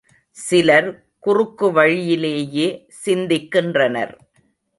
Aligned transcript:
சிலர் 0.37 0.87
குறுக்குவழியிலேயே 1.27 2.67
சிந்தின்கின்றனர். 3.05 4.13